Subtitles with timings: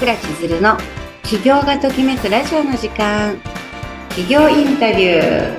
[0.00, 0.78] 倉千鶴の
[1.24, 3.36] 起業がときめくラジオの時間。
[4.08, 5.58] 起業インタビュー。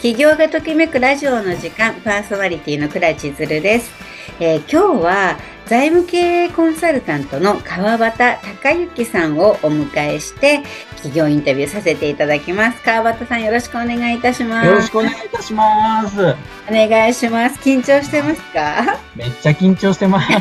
[0.00, 1.94] 起業がときめくラジオの時間。
[2.00, 3.92] パーソナリティの倉千鶴です、
[4.40, 5.36] えー、今日は
[5.66, 10.64] 財務経営コンサルタントの川端隆之さんをお迎えして
[11.02, 12.82] 企業インタビューさせていただきます。
[12.82, 14.66] 川端さんよろしくお願いいたします。
[14.66, 16.20] よろしくお願いいたします。
[16.68, 17.58] お願いします。
[17.60, 18.98] 緊張してますか？
[19.16, 20.28] めっちゃ緊張してます。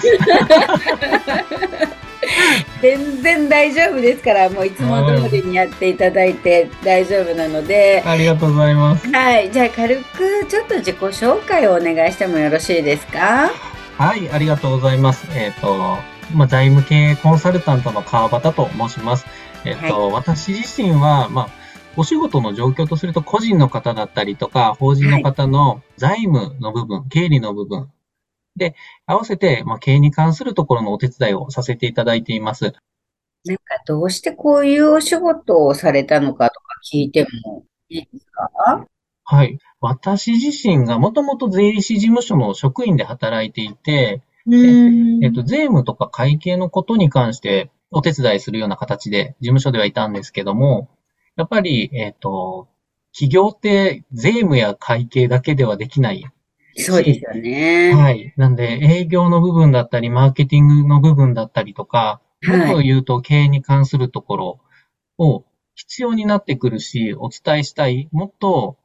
[2.82, 8.02] 全然大丈夫ですから、もういつも通りにやっていただいて大丈夫なので。
[8.06, 9.10] ありがとうございます。
[9.12, 9.52] はい。
[9.52, 13.50] じゃあ軽くちょっと自己紹介をお願いしてもよろしいですか？
[13.98, 15.28] はい、ありがとうございます。
[15.36, 15.98] えっ、ー、と、
[16.34, 19.26] まあ、財務経営コンサルタントの川端と申します。
[19.66, 21.50] えっ、ー、と、はい、私自身は、まあ、
[21.98, 27.92] お仕事の状況とすると、個人の方だったりとか、法人の方の財務の部分、はい、経理の部分、
[28.56, 32.74] で、合わせて、まあ、経営に関するところのお手伝いをさせていただいています。
[33.46, 38.86] なんか、どうしてこういうお仕事をされたのかとか聞いてもいいですか？
[39.24, 39.60] はい。
[39.80, 44.22] 私自身がもともと税理士事務所の職員で働いていて、
[45.24, 50.90] えっと、税務とか会計のことに関してお手伝いするような形で事務所ではいたんですけども、
[51.36, 52.68] やっぱり、えっと、
[53.14, 56.26] 企業って税務や会計だけではできない。
[56.76, 57.94] そうですよね。
[57.94, 58.34] はい。
[58.38, 64.60] なんで、営業の部分だったり、マーケティングの部分だったりとか、もっと言うと経営に関するところ
[65.18, 65.44] を
[65.76, 68.78] 必要になってくるし、お伝えしたい、もっと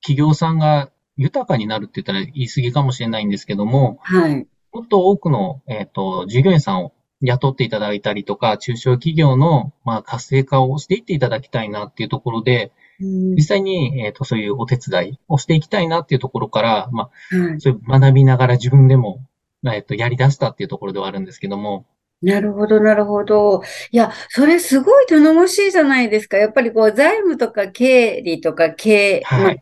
[0.00, 4.46] 企業さんが豊かになるって言ったら言い過ぎかもしれないんですけども、はい。
[4.76, 19.24] もっと多くの、えっ、ー、と、従業員さんを雇っていただいたりとか、中小企業の、まあ、活性化をしていっていただきたいなっていうところで、実際に、えっ、ー、と、そういうお手伝いをしていきたいなっていうところから、まあ、はい、そういう学びながら自分でも、
[19.64, 21.86] えっ、と、やり出したっていうところではあるんですけども、
[22.22, 23.62] なるほど、なるほど。
[23.90, 26.38] いや、それすごい頼もしいじゃないですか。
[26.38, 29.60] やっぱりこう、財務とか経理とか経、はい、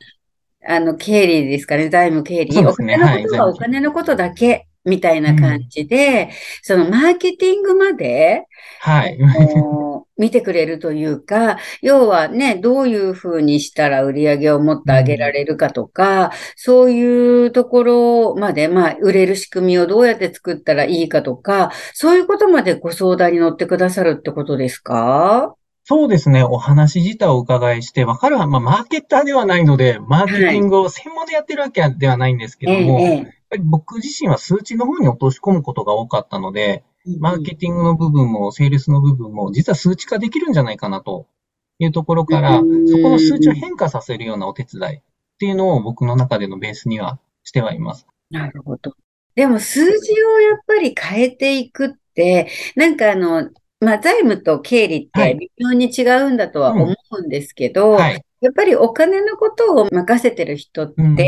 [0.66, 2.54] あの、経理ですかね、財務経理。
[2.54, 6.28] ね、お金のことはお金のことだけ、みたいな感じで、うん、
[6.62, 8.46] そのマーケティングまで、
[8.80, 9.18] はい。
[10.16, 25.54] 見てくれるというか、要はね、どういうふうにしたら売り上げをもっと上げられるかとか、うん、そういうところまで、まあ、売れる仕組みをどうやって作ったらいいかとか、そういうことまでご相談に乗ってくださるってことですか？
[25.86, 26.42] そうですね。
[26.42, 28.38] お話自体をお伺いしてわかる。
[28.38, 36.84] まあ、マーケッターではないので、マーケティングを専門でやってるわけではないんですけども、はい、やっぱり僕自身は数値の方に落とし込むことが多かったので、
[37.20, 41.26] マーケティングの部分も、セールスの部分も、実は数値化できるんじゃないかなと
[41.78, 45.00] いうところから、そこの数値を変化させるようなお手伝いっ
[45.38, 48.06] ていうのを僕の中でのベースにはしてはいます。
[48.30, 48.92] なるほど。
[49.34, 53.50] でも数字をやっぱり変えていくって、なんかあの、
[53.80, 61.18] まあ、財務と経理って微妙に違うんだとは思うんですけど、はい、やっぱりお金のことを任せてる人って、うん、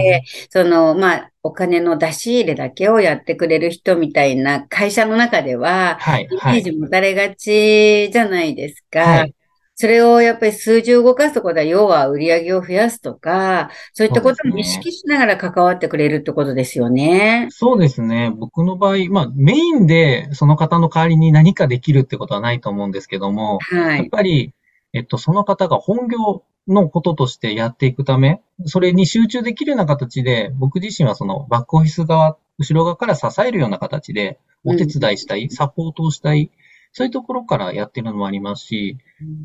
[0.51, 9.01] その、まあ、お金の出し入れだけをやってくれる人みたいな会社の中では、はい、イメージ持たれがちじゃないですか。
[9.01, 9.35] はい
[9.79, 17.49] それをやっぱり数字を動かすところでは、要は売り上げを増やすとか、そういったことも意識しながら関わってくれるってことですよね。
[17.51, 18.33] そうですね。
[18.35, 24.55] 僕の場合、まあメインでその方の代わりに何かできるってことはないと思うんですけども、はい、やっぱり、
[24.97, 36.51] えっと、その方が本業のこととしてやっていくため、それに集中できるような形で、僕自身はそのバックオフィス側、後ろ側から支えるような形でお手伝いしたい、うん、サポートをしたい、
[36.93, 38.97] そういうところからやってるのもありますし、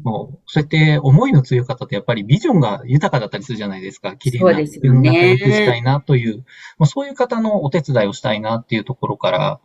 [0.04, 4.16] もう、そうやって思いの強い方ってやっぱりビジョンが豊かだったりするじゃないですか。
[4.16, 6.46] 綺麗な世の中にしたいなという、
[6.78, 9.60] まあ、そういう方のお手伝いをしたいなっていうところから、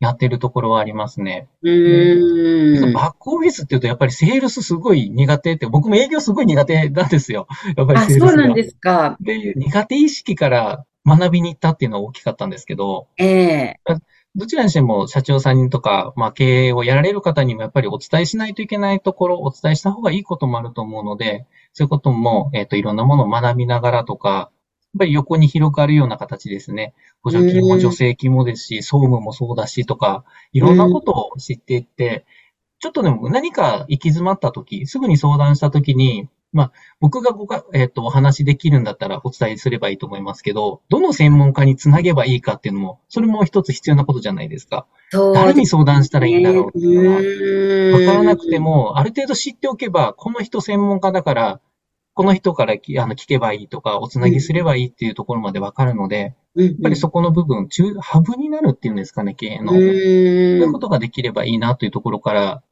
[0.00, 1.48] やってるところはありますね。
[1.62, 2.92] うん。
[2.92, 7.46] バックオフィスって言うとやっぱりセールスすごい苦手って、僕も営業すごい苦手なんですよ。
[7.76, 8.26] やっぱりセールスが。
[8.26, 9.16] あ、そうなんですか。
[9.20, 13.98] で、苦手意識から学びに行ったっていうのは大きかったんですけど、ええー
[14.36, 24.50] どちらにしても社長さんとか、まあ経営をやられる方にもやっぱりお伝えしないといけないところ、お伝えした方がいいこともあると思うので、そういうことも、えっ、ー、と、いろんなものを学びながらとか、
[24.96, 26.94] ぱり横に広がるような形ですね。
[27.22, 32.24] 補助金も助成金もですし、総務もそうだしとか、いろんなことを知っていって、
[32.78, 44.86] ちょっとでも何か行き詰まった時、すぐに相談した時に、まあ、僕がごか、えっ、ー、と、お話できるんだったらお伝えすればいいと思いますけど、どの専門家につなげばいいかっていうのも、それも一つ必要なことじゃないですか。
[45.10, 51.60] すね、誰に相談したらいいんだろうっていうのは、わからなくても、ある程度知っておけば、この人専門家だから、
[52.16, 59.72] この人からきあの聞けばいいとか、おつなぎすればいいっていうところまでわかるので、うん、やっぱりそこの部分、中、ハブになるっていうんですかね、経営の。
[59.72, 62.62] そういうことができればいいなというところから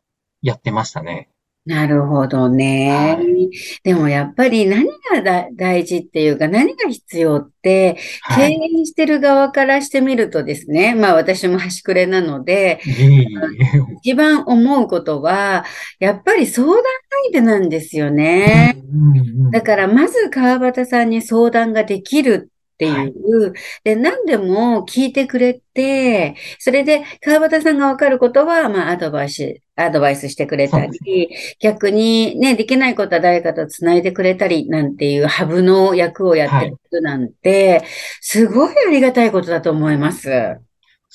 [0.40, 1.28] やってましたね。
[1.66, 3.16] なるほどね。
[3.16, 3.50] はい、
[3.82, 7.96] でもやっぱり何が大事っていうか何が必要って、
[8.36, 12.80] 経営してる側からしてみるとですね、まあ私も端くれなので、
[14.02, 15.64] 一番思うことは、
[16.00, 16.82] やっぱり相談
[17.30, 18.76] 相手なんですよね。
[19.50, 23.52] だからまず川端さんに相談ができるっていう、はい、
[23.84, 31.28] で、何でも聞いてくれて、それで川端さんがわかることは、まあ、アドバイス、アドバイスしてくれたり、
[31.60, 37.88] 逆にね、できないことは誰かと繋いでくれたり、なんていうハブの役をやってるなんて、はい、
[38.20, 40.30] すごいありがたいことだと思います。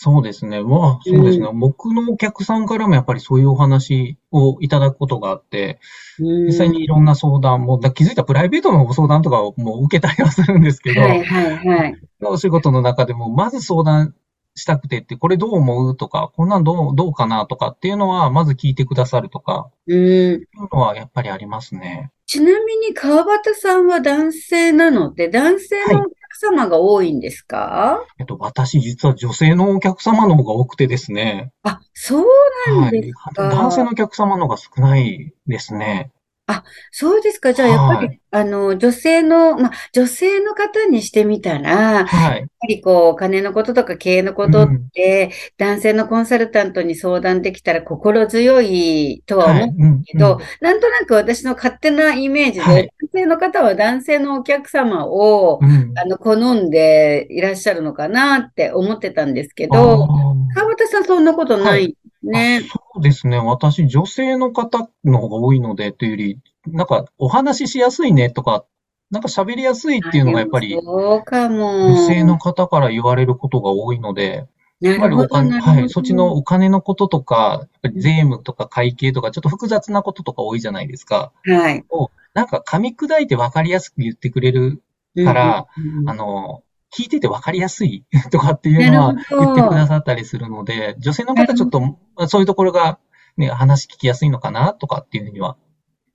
[0.01, 0.63] そうですね。
[0.63, 1.59] まあ、そうですね、うん。
[1.59, 5.81] 僕のお客さんからもやっぱりそういうお話をいただくことがあって、
[6.17, 11.95] 実際にいろんな相談も、気づいたプライベートのご相談とかをもう受けたりはするんですけど、はいはいはい。
[12.23, 14.15] お仕事の中でも、まず相談
[14.55, 19.95] したくてって、これどう思うとか、こんなんどう、どうかなとかっていうのは、まず聞いてくださるとか、うん。
[19.97, 22.09] いうのはやっぱりありますね。
[22.25, 26.05] ちなみに川端さんは男性なので、男性の
[26.35, 28.05] 様が多いんですか？
[28.19, 31.51] えっと、私実は女性のお客様の方が多くてですね。
[31.63, 32.25] あ、そう
[32.67, 36.11] なんですか、はい、男性のお客様の方が少ないですね。
[36.51, 37.53] あ、そうですか。
[37.53, 42.39] じゃあ、やっぱり、はい、あの、女性の、まあ、女性の方にしてみたら、はい。
[42.39, 50.33] やっぱりこう、お金のこととか経営のことって、うん、男性のコンサルタントに相談できたら心強いとは思うんですけど、はい。
[50.33, 60.07] うんうん、なんとなく私の勝手なイメージで、はい、男性の方は男性のお客様を、うん、あの、好んでいらっしゃるのかなって思ってたんですけど、
[60.55, 62.61] 川端さんそんなことないね。
[62.61, 63.37] そうですね。
[63.37, 68.65] 私、女性の方の方が多いので、というより、なんか、お話ししやすいねとか、
[69.11, 71.87] なんか喋りやすいっていうのがやっぱり、そうかも。
[71.87, 74.47] 女性の方から言われることが多いので、
[74.79, 81.33] やっぱりお金、はい、そっちのお金のこととか、税務とか会計とか、ちょっと複雑なこととか多いじゃないですか。
[81.43, 81.83] はい。
[81.89, 84.81] を、なんか噛み砕いて分かりやすく言ってくれる
[85.15, 86.63] から、うんうん、あの、
[86.97, 91.97] 聞いてて分かりやすい とかっていうのは言ってくださったりするので、女性の方ちょっと
[92.27, 92.99] そういうところが、
[93.37, 95.55] ね、話聞きやすいのかなとかっていうふうには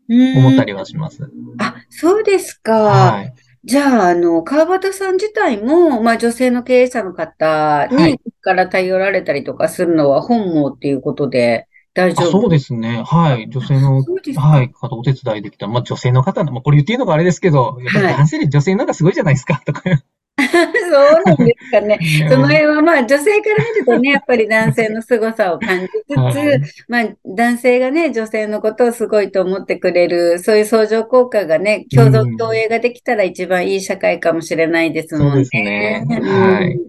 [0.08, 1.30] 思ったりはします。
[1.58, 2.72] あ、そうですか。
[2.72, 3.34] はい。
[3.64, 12.30] じゃあ、あの、川端さん自体も、まあ女性の経営者の方にから頼られたりとかするのは本望っていうことで、大丈夫？
[12.30, 13.02] そうですね。
[13.06, 13.48] はい。
[13.48, 14.02] 女性の、
[14.36, 15.66] はい、方お手伝いできた。
[15.66, 19.82] まあ女性の方まあこれ言っていいのがあれですけど、やっぱり男性で女性の方がすごいじゃないですか、とか。
[20.90, 21.98] そうなんですかね。
[22.28, 35.30] その辺はまあ女性から見るとね、 やっぱり男性の凄さを感じつつ、はい、まあ男性がね、女性のことをすごいと思ってくれる、そういう相乗効果がね、共同共栄ができたら一番いい社会かもしれないですもんね。
[35.32, 36.06] そうですね。
[36.08, 36.80] はい。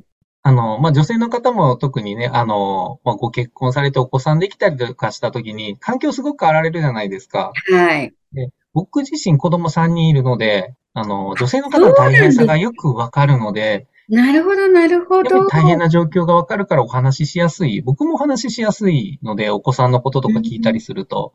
[0.47, 7.51] あの、まあ、女性の方も特にね、あの、まあ、ご結婚されてお子さんできたりとかしたときに、環境すごく変わられるじゃないですか。
[7.71, 8.13] はい。
[8.31, 15.47] で僕自身子供3人いるので、あの、女性の方の大変さがよくわかるので、なるほど、なるほど。
[15.47, 17.81] 大変な状況がわかるからお話ししやすい。
[17.81, 21.33] 僕もお話ししやすいので、お子さんのこととか聞いたりすると、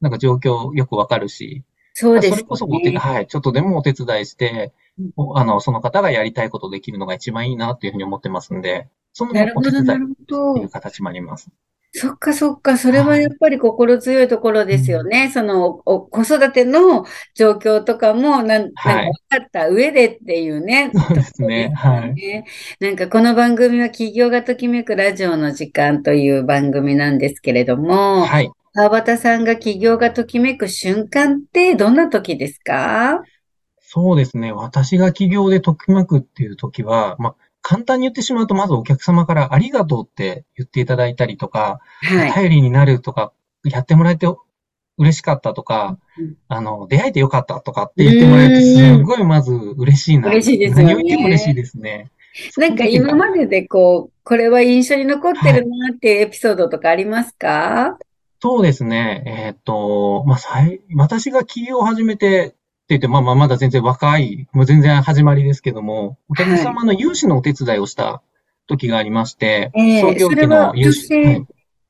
[0.00, 1.64] うん、なんか状況よくわかるし。
[1.94, 2.36] そうですね。
[2.36, 4.72] それこそお手、はい、ちょっとでもお手伝いして、
[5.16, 11.50] うん、あの、その方がやりたいことできるのが一番いいなっていうふうに思ってますんで、そのお手伝いっていう形もあります。
[11.92, 15.30] そっかそっか、それはやっぱり心強いところですよね。
[15.34, 17.04] そのお子育ての
[17.34, 20.92] 状況とかもなん、はい、なんか分かった上でっていうね。
[20.94, 21.72] そうですね。
[21.74, 22.44] はい。
[22.78, 28.50] なんかこの番組は企業がときめくラジオの時間という番組なんですけれども、はい。
[28.72, 33.20] 川端さんが企業がときめく瞬間ってどんな時ですか
[33.80, 34.52] そうですね。
[34.52, 43.32] 私が企業でときめくっていう時は、まあ、簡単に言ってしまうと、まずお客様からありがとうって言っていただいたりとか、はい、頼りになるとか、
[43.64, 44.26] やってもらえて
[44.98, 50.28] 嬉しかったとか、うん、あの、出会えてよかったとかって言ってもらえて、すごいまず嬉しいな。
[50.28, 50.84] 嬉しいですね。
[50.84, 52.10] 何を言っても嬉しいですね。
[52.56, 58.04] なんか今まででこう、これは印象に残ってるなっていうエピソードとかありますか、はい、
[58.40, 59.22] そうですね。
[59.26, 60.38] えっ、ー、と、まあ、
[60.96, 62.54] 私が起業を始めて
[62.90, 68.22] 言って、まあまあまだ全然若い、もう全然始まりですけども、お客様の融資のお手伝いをした
[68.66, 71.46] 時がありまして、はい、創業期の融資。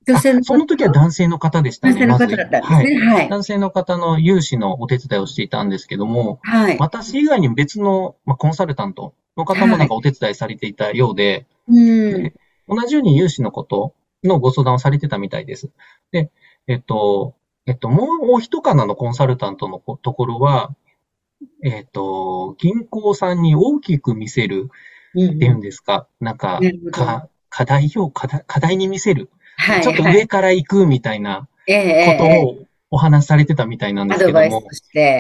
[0.07, 2.07] 女性のその時は男性の方でしたね。
[2.07, 3.07] 男性の方だったんですね。
[3.07, 3.29] はい。
[3.29, 6.77] 男性の方の融資のお手伝いをしていたんですけども、はい。
[6.79, 12.33] 私以外に別の、まあ、コンサルタントの方もなんかお手伝いされていたようで、はい、うん。
[12.69, 15.71] 同じように融資のことのご相談をされてたみたいです。
[16.13, 16.31] で、
[16.67, 17.35] えっと、
[17.67, 20.75] えっと、もうお一方のコンサルタントのところは、
[21.65, 24.71] えっ、ー、と、銀行さんに大きく見せる
[25.13, 26.61] っていうんですか、うん、なんか、
[26.93, 29.83] か課題を課題課題に見せる、はい。
[29.83, 31.47] ちょっと上から行くみたいなこ
[32.19, 32.59] とを
[32.91, 34.63] お話しされてたみたいなんですけども。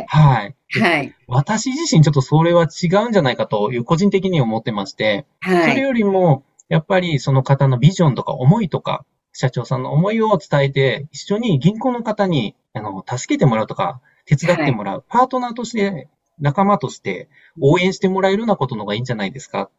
[0.09, 0.55] はい。
[0.81, 1.15] はい。
[1.27, 5.71] 私自身ちょっとそれは違うんじゃないかという個人的に思ってまして、はい。
[5.71, 14.01] それよりも、やっぱりその方のビジョンとか思いとか、社長さんの思いを伝えて、一緒に銀行の方に、あの、助けてもらうとか、
[14.37, 16.09] 手伝ってもらう、はい、パートナーとして、
[16.39, 17.29] 仲間として
[17.61, 19.71] 応援してもらえるようなことの方がいいんじゃないですか。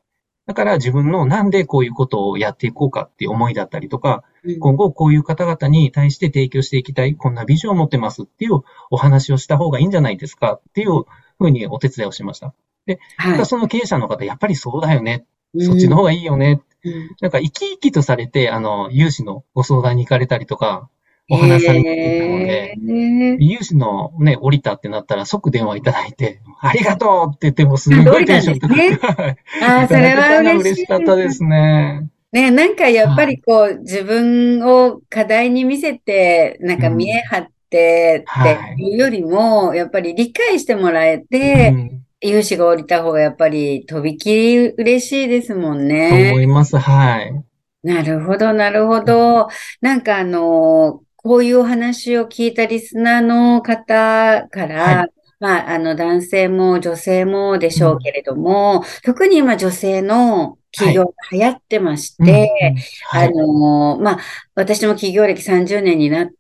[0.48, 11.04] だから自分のなんでこういうことをやっていこうかっていう思いだったりとか、うん、今後こういう方々に対して提供していきたい、こんなビジョンを持ってますっていうお話をした方がいいんじゃないですかっていう
[11.38, 12.54] ふうにお手伝いをしました。
[12.86, 15.26] で、はい、その経営者の方、やっぱりそうだよね。
[15.60, 16.62] そっちの方がいいよね。
[16.84, 20.90] うん、なんか生き生きとされて、あの、融資のご相談に行かれたりとか、
[21.30, 29.00] お話されていたので、融資のね、降りたってなったら即電話いただいて、ありがとうって言ってもすごいテンション高く、 ね、
[29.62, 32.08] ああ、それは嬉し嬉しかったですね。
[32.32, 38.44] ね、なんかやっぱりこう、自分を課題に見せて、なんか見え張ってっ
[38.78, 46.30] ていうよりも、やっぱり理解してもらえて、融資が降りた方がやっぱりとびきり嬉しいですもんね。
[46.30, 46.78] と思います。
[46.78, 47.34] はい。
[47.84, 49.48] なるほど、なるほど。
[49.82, 55.10] なんかあの、こういうお話を聞いたリスナーの方から、はい、
[55.40, 62.76] まあ、あの、男性も女性もでしょうけれども、うん、特に今女性の企業が流行ってまして、
[63.10, 63.28] はい。
[63.28, 64.20] あの、まあ、
[64.56, 66.34] 私も企業歴30年になって、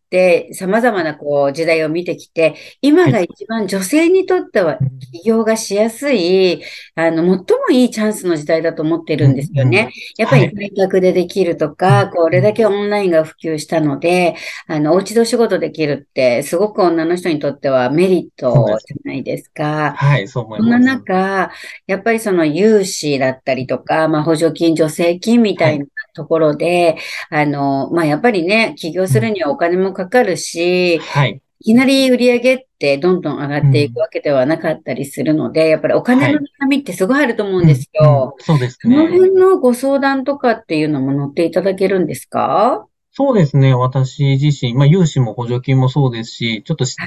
[0.51, 4.77] 様々なこう時代を見てきて、今が一番女性にとっては
[5.13, 6.61] 起業がしやすい、
[6.95, 9.91] あの、最もいいチャンスの時代だと思ってるんですよね。
[10.17, 14.35] やっぱり在宅でできるとか、これだけオンラインが普及したので、
[14.67, 18.53] あの、お家でお仕事できるって、すごく女の人にとってはメリット
[18.85, 19.93] じゃないですか。
[19.97, 20.71] はい、そう思います。
[20.71, 21.51] そんな中、
[21.87, 26.97] やっぱりその融資だったりとか、まあ、補助金、助成金みたいなところで、
[27.29, 31.41] はい、あの、まあ、やっぱりね、起業するにはお金もかかるし、はい。
[31.63, 38.03] いきなり売り上げってどんどん上がっていくわけではなかったりするので、うん、やっぱりお金の悩みってすごいあると思うんですよ。
[38.03, 38.95] はいうんうん、そうですね。
[38.95, 42.87] その辺のご相談とかっていうのも乗っていただけるんですか？
[43.13, 43.75] そうですね。
[43.75, 46.97] 私自身、まあ、融資も補助金もそうですし、ちょっと資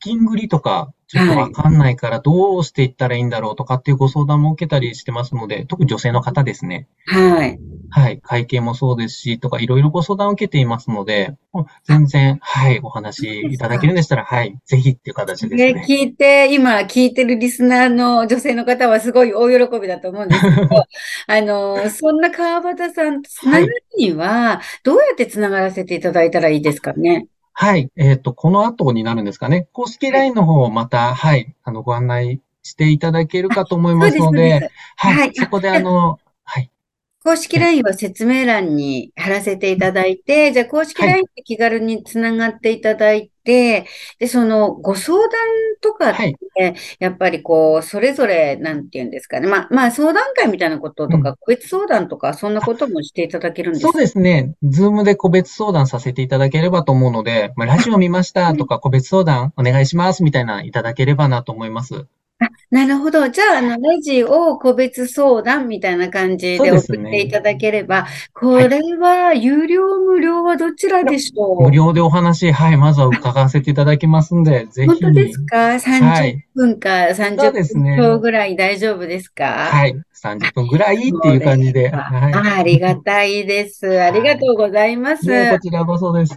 [0.00, 6.88] 金繰りとか、ちょっとわかんないから、どうしていったらいいんだろうとかっていうご相談も受けたりしてますので、特に女性の方ですね。
[7.04, 7.60] はい。
[7.96, 8.20] はい。
[8.20, 11.36] 会計もそうですし、とかいろいろご相談を受けていますので、
[11.84, 15.74] 全然、はい、お話いただけるんでしたら、はい、ぜひっていう形ですね。
[15.74, 20.68] ね聞いて、今聞いてるリスナーの女性の方はすごい大喜びだと思うんですけど、
[21.28, 27.28] あの、そんな川端さんとつながるには、どうやってつながらせていただいたらいいですかね？
[27.52, 27.92] はい。
[27.94, 29.68] えっ、ー、と、この後になるんですかね。
[29.72, 36.23] 公式 LINE の方をまた、はい、あの、ご案内していただけるかと思いますので、ではい、はい、そこであの、はい。
[37.24, 43.86] 公式 LINE は説明欄に貼らせていただいて、じゃあ公式 LINE で気軽につながっていただいて、
[44.18, 45.30] で、そのご相談
[45.80, 49.48] とかって、はい、やっぱりこう、それぞれ、なんていうんですかね。
[49.48, 53.92] まあ、まあ、相談会みたいなこととか、うん、個別相談とか、そんなこともしていただけるんですか？
[53.92, 54.54] そうですね。
[54.62, 62.06] ズームで個別相談させていただければと思うので、まあ、ラジオ見ましたとか、個別相談お願いしますみたいないただければなと思います。
[62.40, 63.28] あ、なるほど。
[63.28, 71.62] じゃあ、あの、ラジオ個別相談みたいな感じで送っていただければ、ね、これは、有料、無料はどちらでしょう？
[71.62, 74.86] 無料でお話、はい、まずは伺わせていただきますんで、ぜひ。
[74.88, 79.68] 本当ですか ?30 分か30分ぐらい大丈夫ですか？
[79.70, 79.94] はい。
[80.20, 81.90] 30分ぐらいっていう感じで。
[81.90, 84.00] はい、ありがたいです。
[84.02, 85.22] ありがとうございます。
[85.52, 86.34] こちらこそです。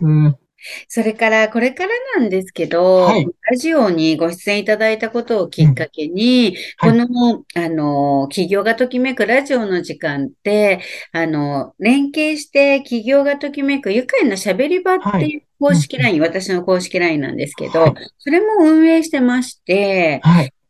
[0.87, 6.89] それから、これからなんですけど、はい、ラジオにご出演いただいたことをきっかけに、うん。
[6.89, 10.81] はい、この、あの、企業がときめくラジオの時間って、
[11.11, 20.21] あの、連携して企業がときめく愉快な喋り場っていう公式 LINE、はい、私の公式 LINE なんですけど、それも運営してまして、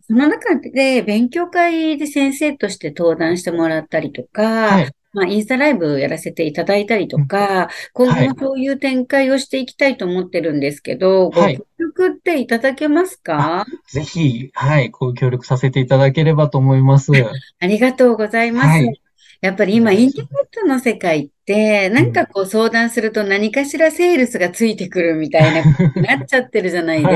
[0.08, 13.66] その中で勉強会で先生として登壇してもらったりとか、まあ、インスタライブやらせていただいたりとか、今後もそういう展開をしていきたいと思ってるんですけど、はい、ご協力っていただけますか？
[13.90, 17.12] ぜひ、はい、ご協力させていただければと思います。
[17.60, 18.68] ありがとうございます。
[18.68, 19.02] はい、
[19.42, 25.64] やっぱり今、インターネットの世界って、なんかこう相談すると何かしらセールスがついてくるみたい
[25.96, 27.10] ななっちゃってるじゃないです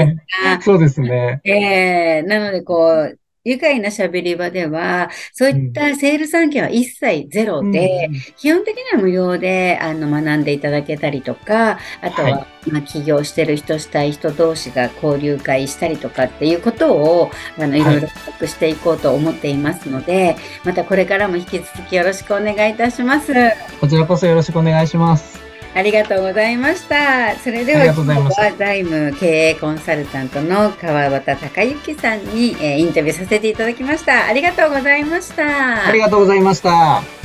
[0.44, 0.50] か。
[0.50, 1.42] はい、そうですね。
[1.44, 2.24] ええ。
[2.26, 23.34] ー、なのでこう、愉快な喋り場では、そういったセールス案件は一切ゼロで、うん、基本的には無料であの学んでいただけたりとか、あとは、はい、まあ、起業してる人したい人同士が交流会したりとかっていうことを、あの、いろいろ企していこうと思っていますので、はい、またこれからも引き続きよろしくお願いいたします。
[23.80, 25.51] こちらこそよろしくお願いします。
[25.74, 27.38] ありがとうございました。
[27.40, 34.26] それでは、今日は財務経営コンサルタントの川端隆之さんに、えー、インタビューさせていただきました。
[34.26, 35.88] ありがとうございました。
[35.88, 37.21] ありがとうございました。